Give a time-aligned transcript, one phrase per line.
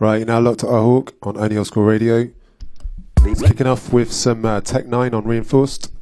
[0.00, 2.28] Right, you're now locked to R Hawk on Only Old School Radio.
[3.22, 5.92] Kicking off with some uh, Tek 9 on Reinforced.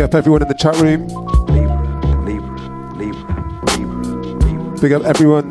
[0.00, 1.06] Big up everyone in the chat room.
[4.80, 5.50] Big up everyone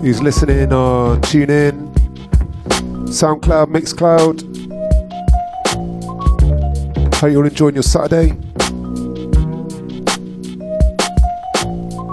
[0.00, 1.94] who's listening on TuneIn,
[3.06, 4.42] SoundCloud, Mixcloud.
[7.14, 8.30] Hope you're all enjoying your Saturday.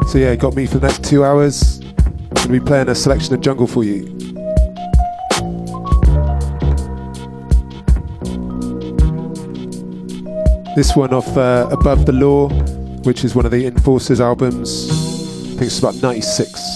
[0.07, 1.79] So yeah, got me for the next two hours.
[2.35, 4.20] Gonna be playing a selection of jungle for you.
[10.73, 12.47] This one off uh, Above the Law,
[13.03, 14.89] which is one of the Enforcers albums.
[14.89, 16.70] I think it's about 96.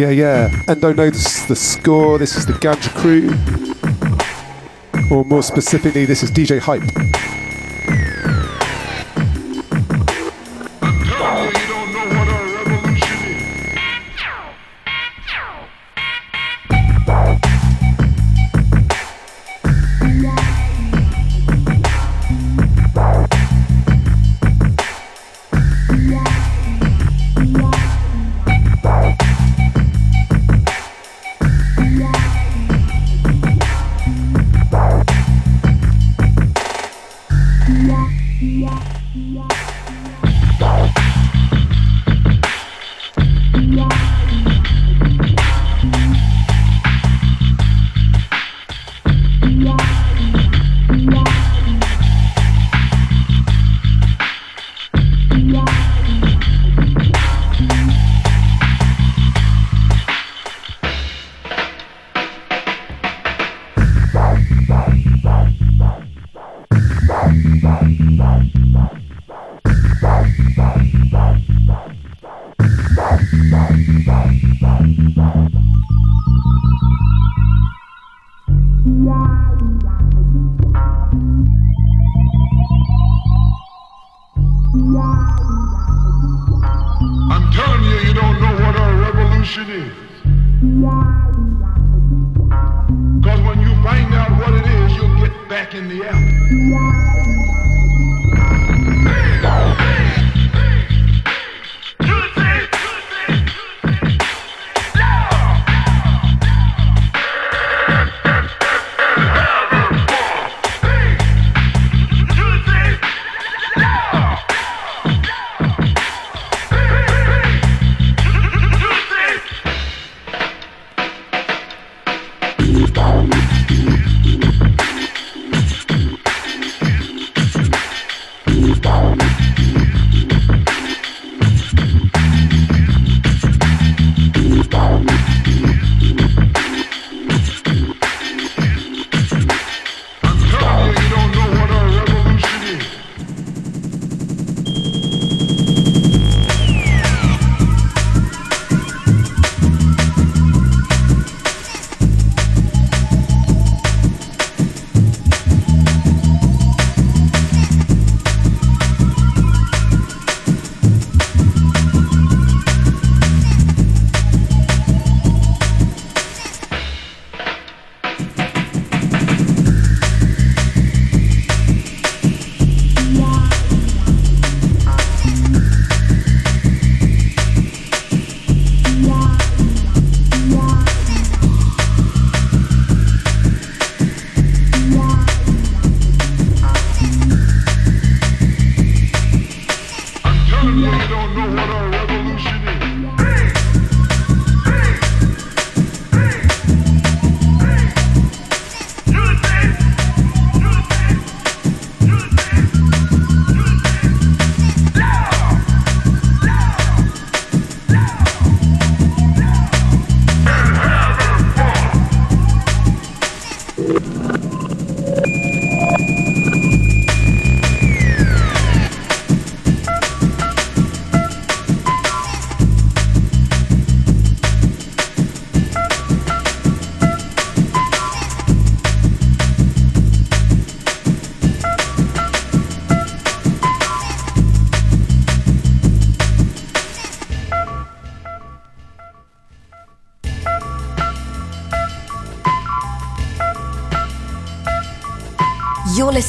[0.00, 0.62] Yeah, yeah.
[0.66, 2.16] Endo knows the score.
[2.16, 3.28] This is the Ganja Kru.
[5.14, 7.39] Or more specifically, this is DJ Hype.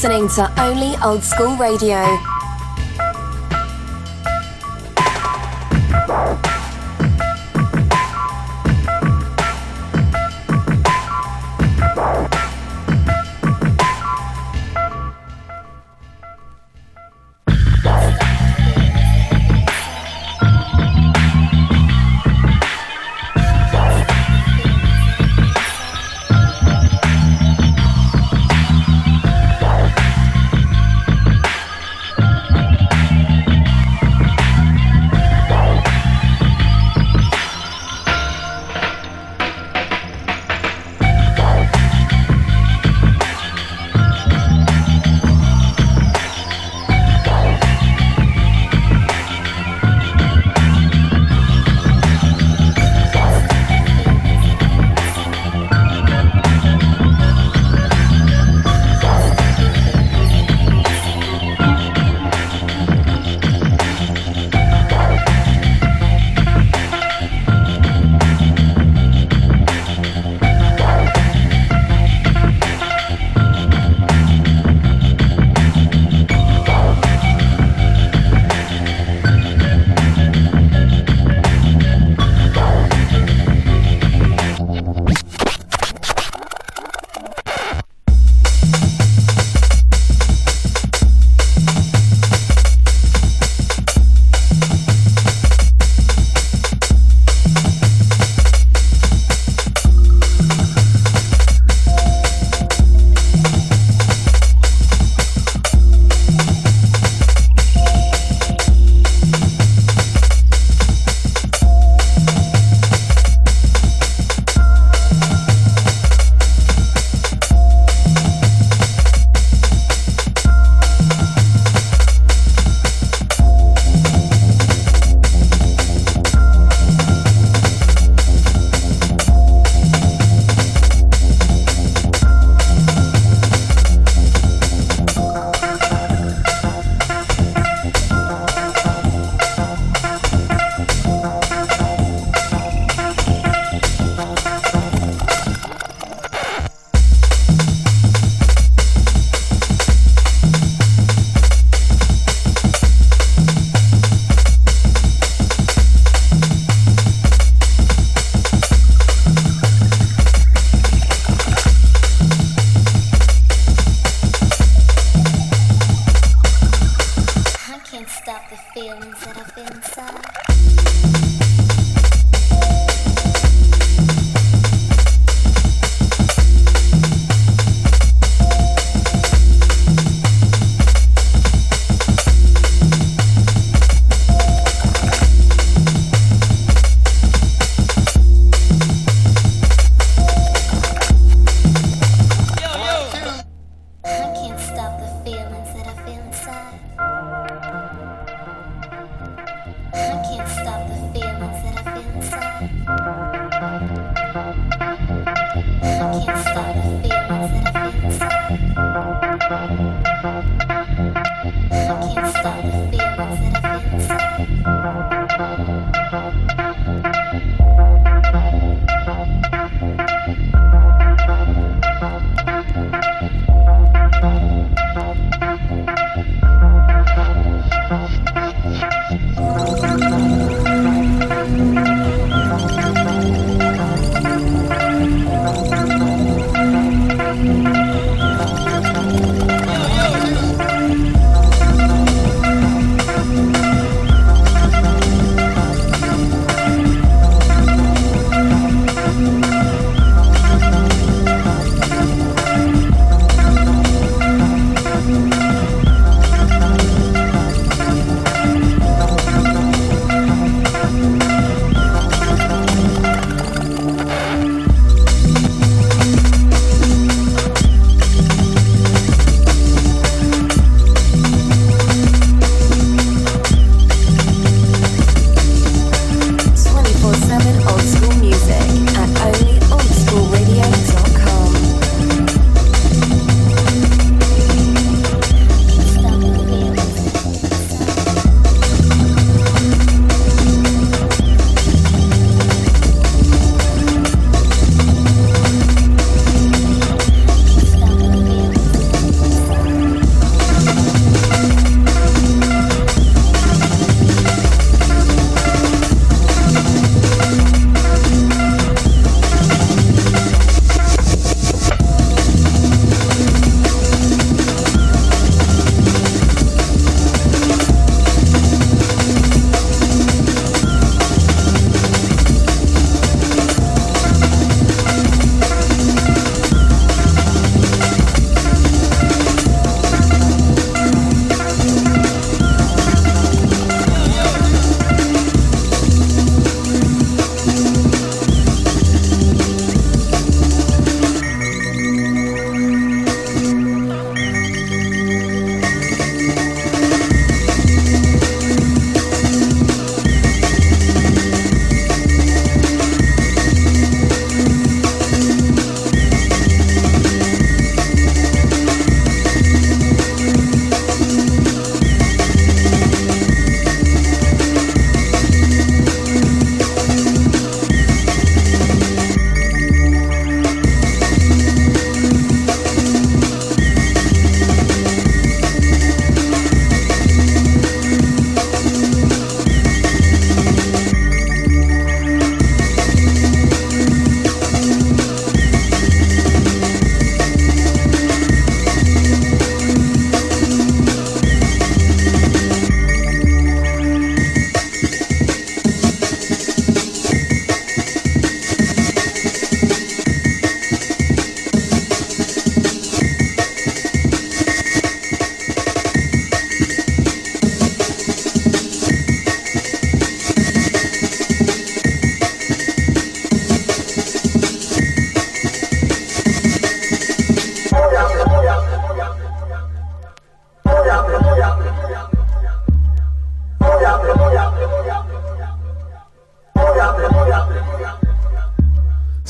[0.01, 2.01] Listening to Only Old School Radio.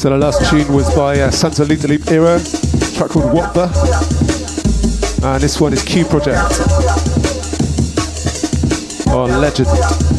[0.01, 2.39] So the last tune was by uh, Santa the Loop Era,
[2.95, 3.71] track called the,
[5.23, 6.39] and this one is Q Project
[9.09, 10.10] on Legend.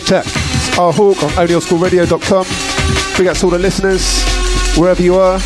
[0.00, 0.26] Check, check.
[0.26, 2.46] It's R Hawk on onlyourskoolradio.com.
[3.16, 4.24] Big out to all the listeners,
[4.76, 5.38] wherever you are.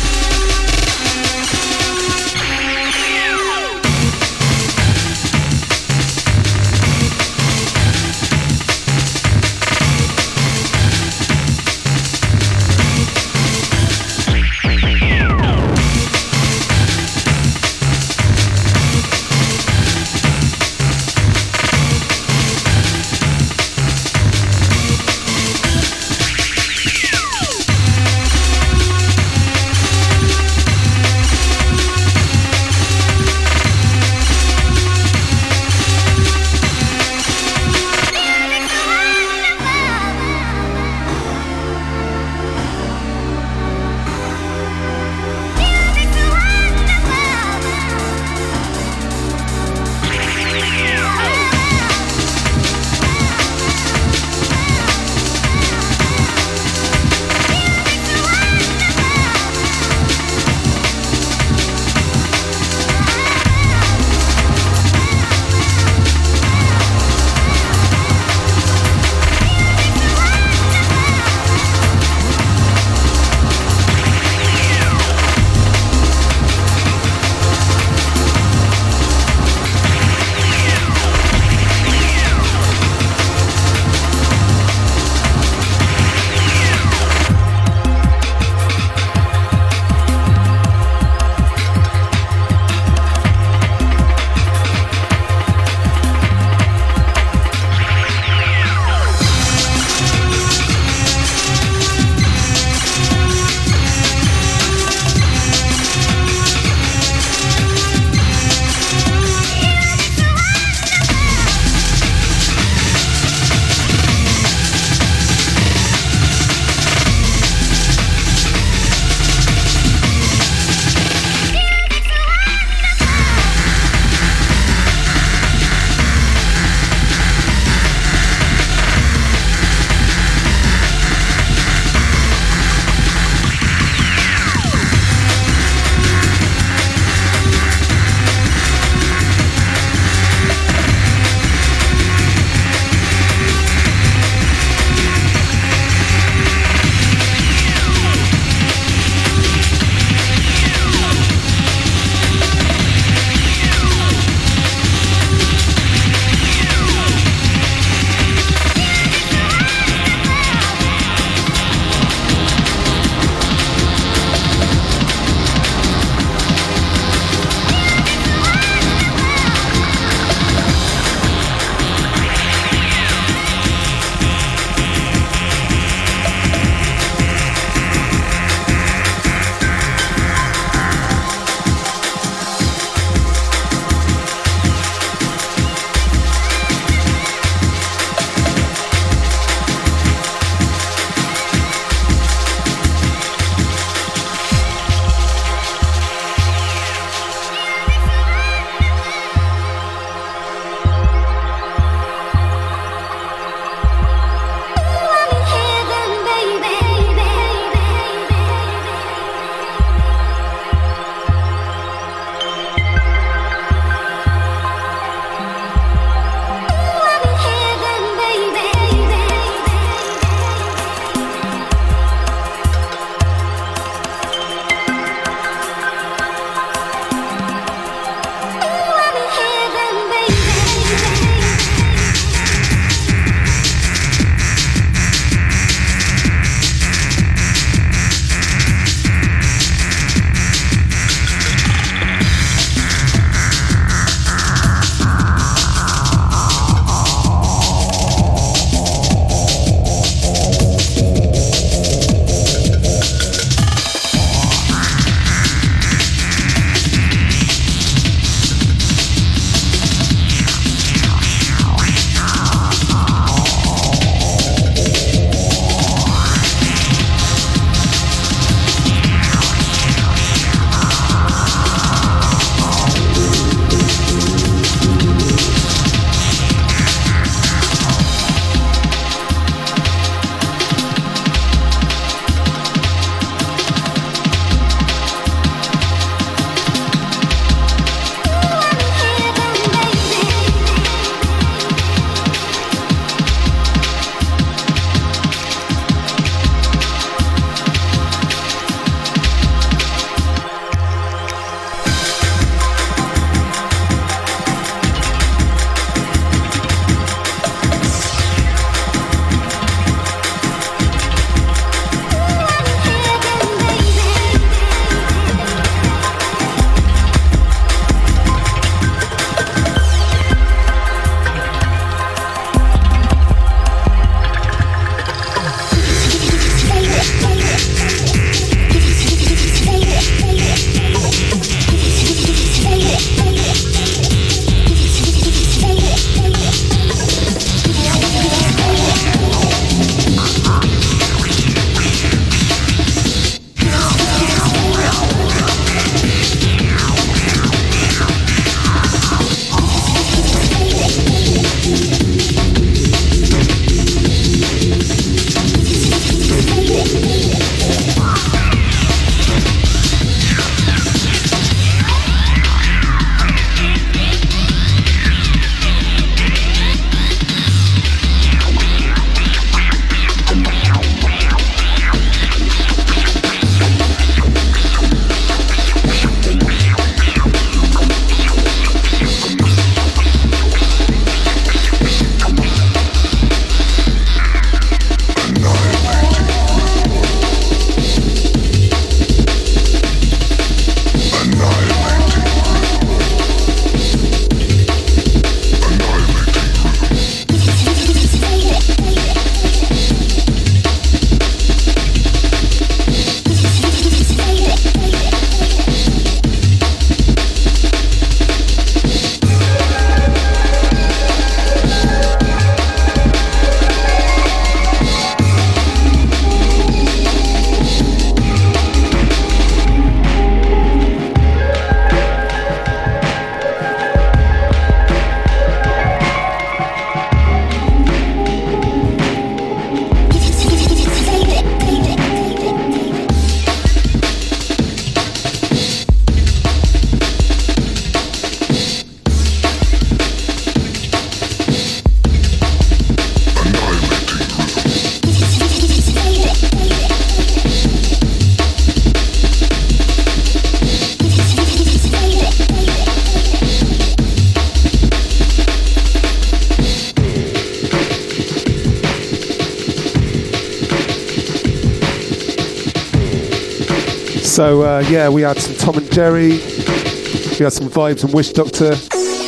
[464.87, 468.75] Yeah, we had some Tom and Jerry, we had some vibes and Wishdokta,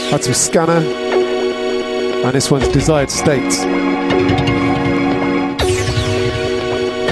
[0.09, 0.79] had some Scanner,
[2.25, 3.59] and this one's Desired States.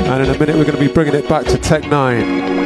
[0.08, 2.59] And in a minute, we're going to be bringing it back to Tek 9.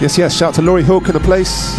[0.00, 1.76] Yes, yes, shout to Laurie Hawk in the place.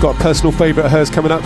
[0.00, 1.42] Got a personal favourite of hers coming up.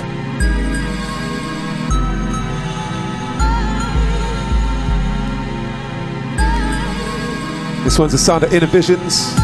[7.82, 9.37] This one's a sound of Innovisions.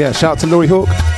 [0.00, 1.09] Yeah, shout out to Laurie Hawk.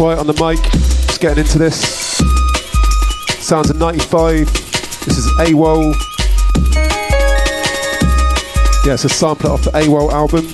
[0.00, 1.78] Quiet on the mic, just getting into this.
[3.46, 4.50] Sounds of 95.
[5.04, 5.94] This is AWOL.
[8.86, 10.46] Yeah, it's a sampler off the AWOL album.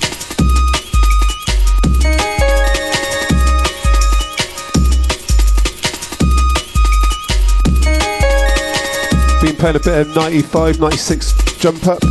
[9.41, 12.01] Been playing a bit of 95, 96 jump up.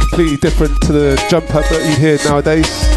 [0.00, 2.91] Completely different to the jump up that you hear nowadays.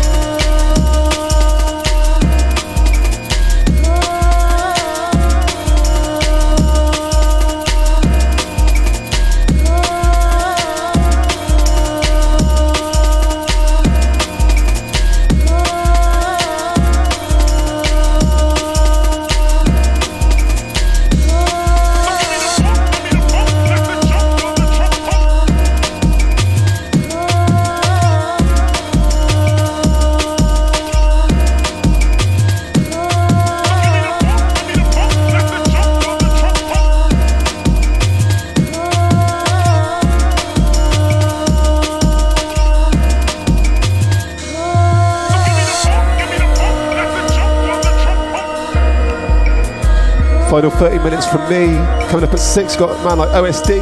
[50.55, 51.65] Final 30 minutes from me.
[52.07, 53.81] Coming up at 6, got a man like OSD.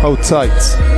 [0.00, 0.93] Hold tight.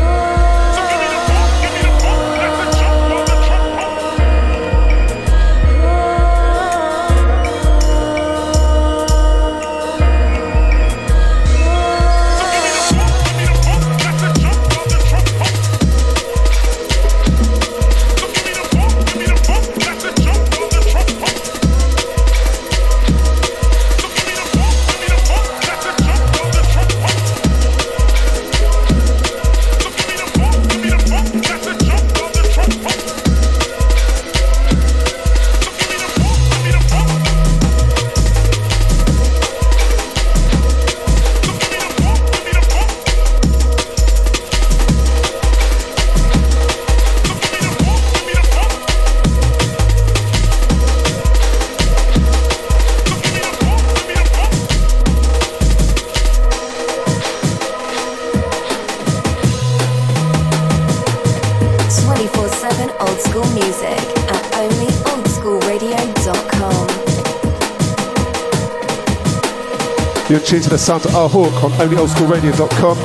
[70.47, 72.97] Tuned to the sound of R Hawk on onlyoldskoolradio.com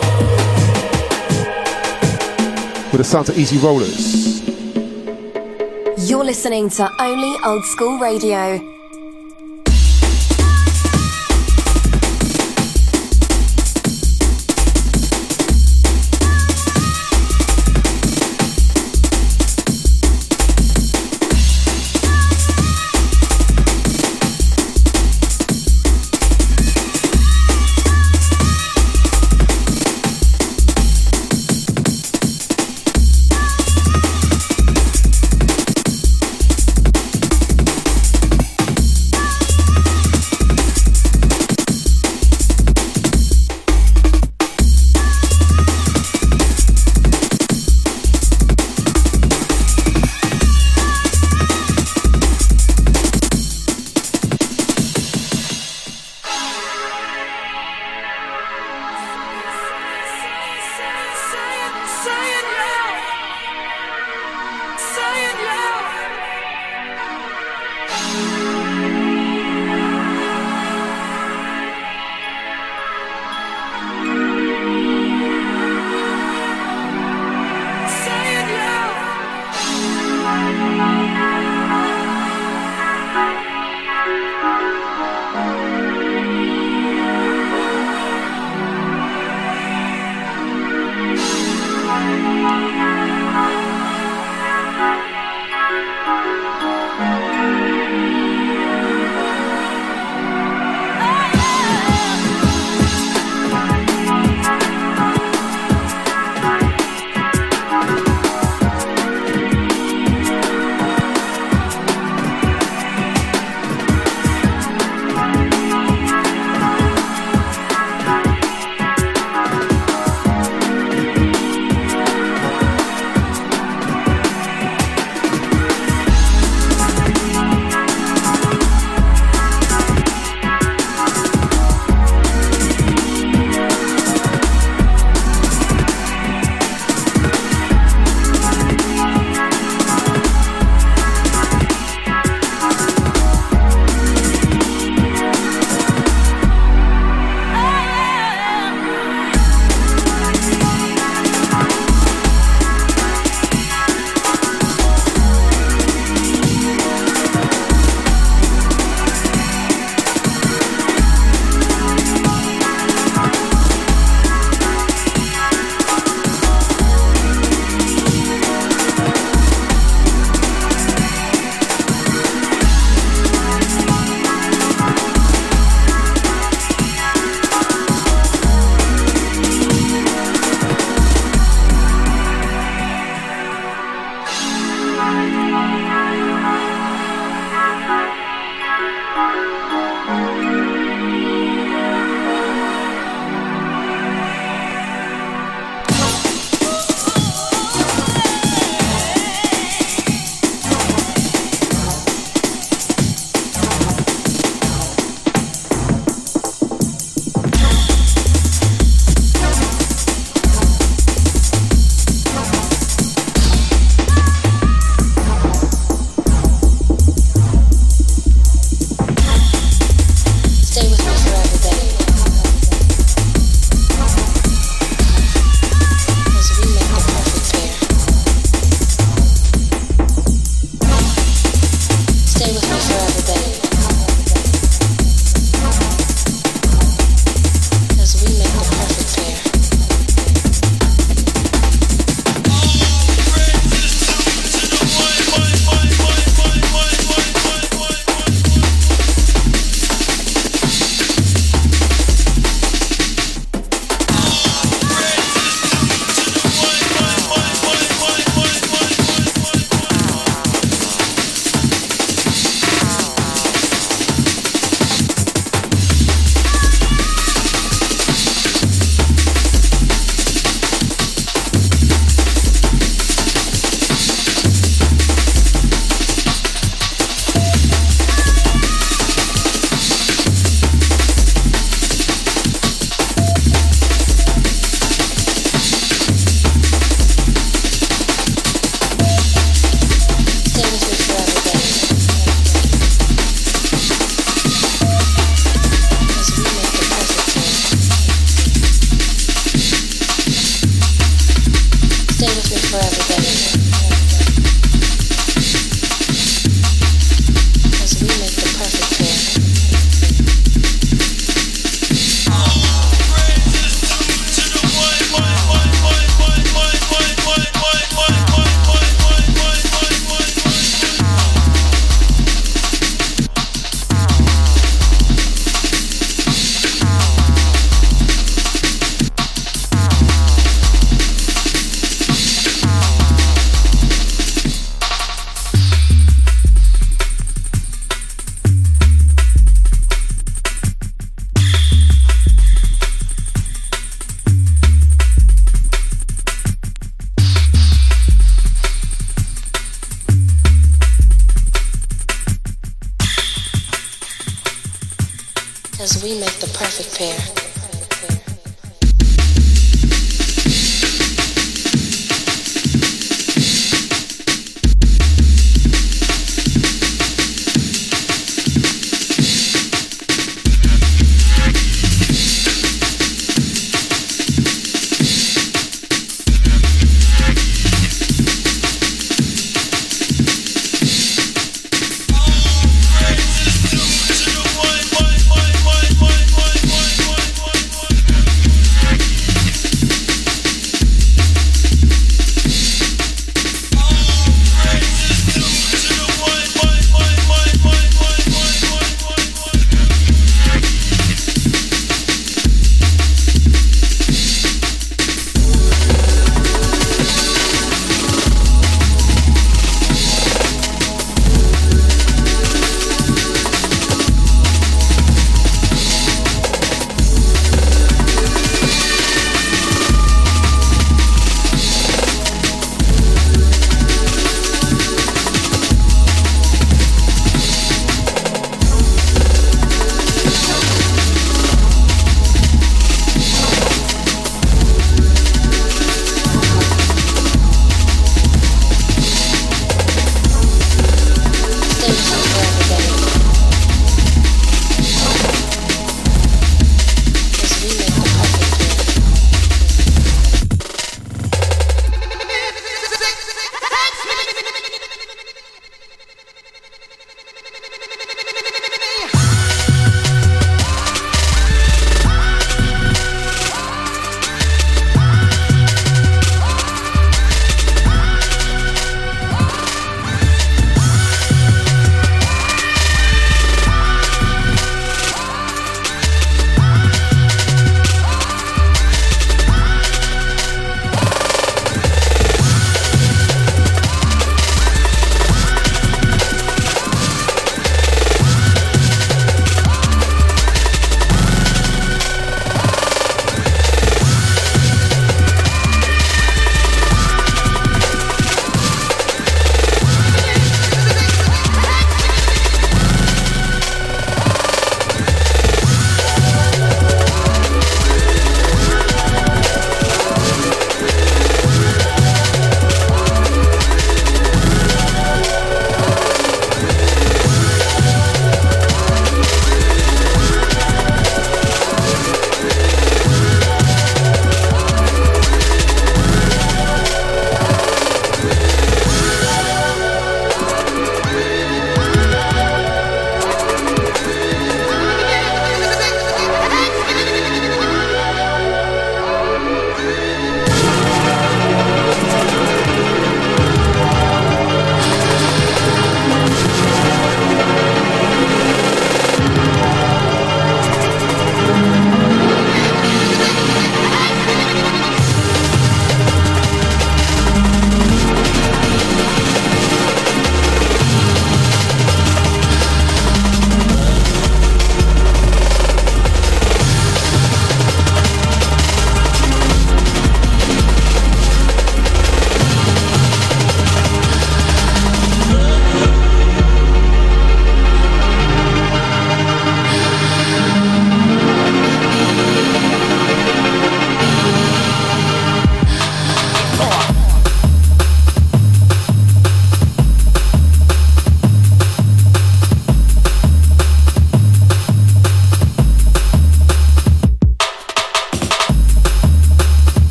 [2.91, 4.41] with the sound of Easy Rollers.
[6.07, 8.70] You're listening to Only Old Skool Radio.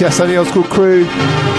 [0.00, 1.57] Yes, yes, and the old school crew.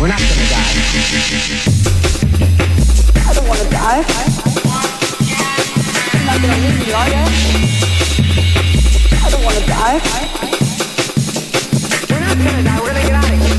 [0.00, 0.62] We're not gonna die.
[3.26, 4.04] I don't want to die.
[6.14, 7.24] You're not gonna leave me, are you?
[9.18, 9.98] I don't want to die.
[12.08, 12.78] We're not gonna die.
[12.78, 13.58] We're gonna get out of here.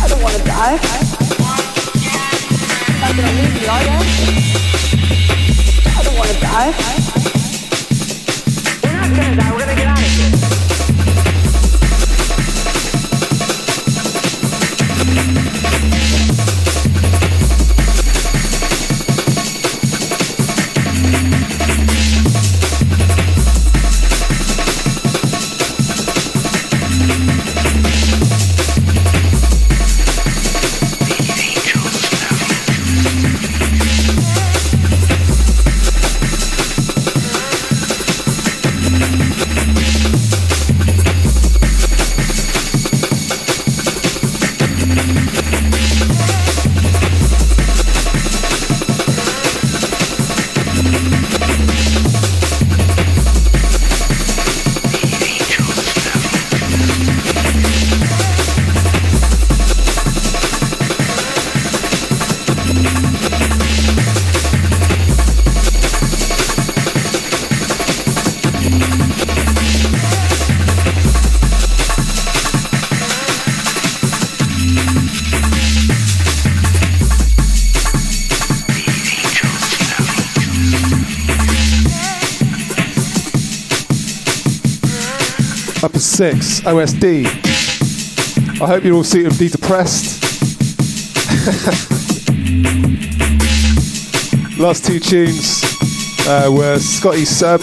[0.00, 0.80] I don't want to die.
[2.88, 4.00] You're not gonna leave me, are you?
[5.92, 6.72] I don't want to die.
[8.82, 9.50] We're not gonna die.
[9.52, 10.59] We're gonna get out of here.
[86.20, 87.24] Up to six, OSD.
[88.60, 90.22] I hope you're all suitably depressed.
[94.60, 95.62] Last two tunes
[96.28, 97.62] uh, were Scotty Sub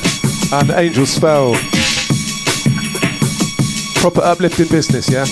[0.54, 1.54] and Angel Spell.
[4.02, 5.26] Proper uplifting business, yeah?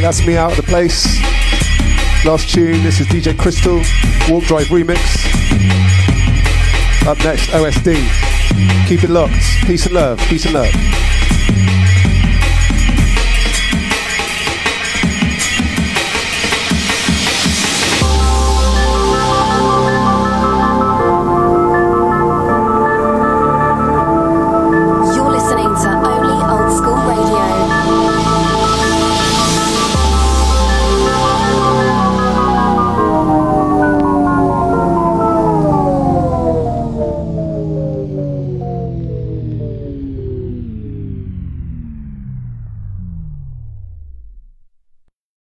[0.00, 1.20] That's me out of the place.
[2.24, 3.78] Last tune, this is DJ Crystl,
[4.30, 4.98] Walk Drive Remix.
[7.06, 8.88] Up next, OSD.
[8.88, 9.32] Keep it locked.
[9.66, 10.18] Peace and love.
[10.28, 11.15] Peace and love.